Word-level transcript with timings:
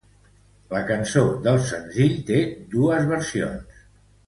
La 0.71 0.79
cançó 0.91 1.23
del 1.47 1.59
senzill 1.67 2.17
té 2.31 2.41
dos 2.75 3.07
versions. 3.15 3.87